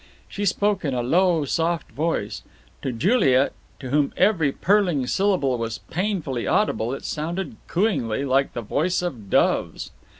She 0.27 0.45
spoke 0.45 0.83
in 0.83 0.95
a 0.95 1.03
low, 1.03 1.45
soft 1.45 1.91
voice. 1.91 2.41
To 2.81 2.91
Juliet, 2.91 3.53
to 3.79 3.89
whom 3.91 4.13
every 4.17 4.51
purling 4.51 5.05
syllable 5.05 5.59
was 5.59 5.77
painfully 5.91 6.47
audible, 6.47 6.91
it 6.91 7.05
sounded 7.05 7.55
cooingly, 7.67 8.25
like 8.27 8.53
the 8.53 8.61
voice 8.63 9.03
of 9.03 9.29
doves. 9.29 9.91